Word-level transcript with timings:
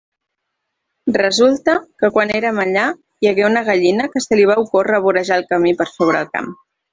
Resulta 1.17 1.75
que, 2.03 2.09
quan 2.15 2.33
érem 2.37 2.61
allà, 2.63 2.85
hi 3.25 3.29
hagué 3.33 3.45
una 3.51 3.63
gallina 3.69 4.09
a 4.09 4.11
qui 4.15 4.25
se 4.27 4.41
li 4.41 4.49
va 4.53 4.57
ocórrer 4.63 5.03
vorejar 5.05 5.39
el 5.43 5.47
camí 5.53 5.77
per 5.85 5.89
sobre 5.93 6.25
el 6.25 6.33
camp. 6.39 6.51